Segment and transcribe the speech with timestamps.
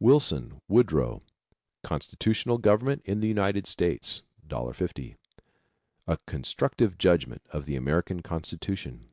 [0.00, 1.22] Wilson, Woodrow,
[1.84, 4.24] Constitutional Government in the United States.
[4.48, 5.14] $1.50.
[6.08, 9.06] A constructive judgment of the American constitution.